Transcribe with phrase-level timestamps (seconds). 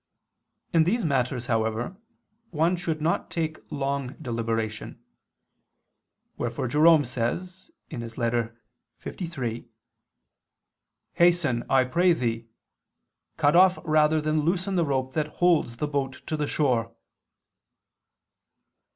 [0.73, 1.95] In these matters, however,
[2.49, 4.99] one should not take long deliberation.
[6.39, 8.01] Wherefore Jerome says (Ep.
[8.01, 8.49] and Paulin.
[8.99, 9.65] liii):
[11.13, 12.47] "Hasten, I pray thee,
[13.37, 16.95] cut off rather than loosen the rope that holds the boat to the shore."